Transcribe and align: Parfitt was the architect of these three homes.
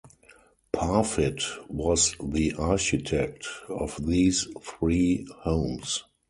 Parfitt 0.73 1.43
was 1.69 2.15
the 2.23 2.53
architect 2.55 3.45
of 3.69 4.03
these 4.03 4.47
three 4.63 5.27
homes. 5.41 6.05